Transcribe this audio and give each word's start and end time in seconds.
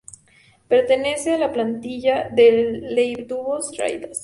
Pertenece 0.67 1.31
a 1.31 1.37
la 1.37 1.53
plantilla 1.53 2.27
del 2.33 2.81
Lietuvos 2.95 3.77
Rytas. 3.77 4.19